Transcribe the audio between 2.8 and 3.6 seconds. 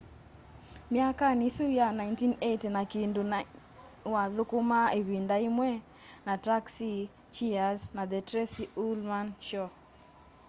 kindu ni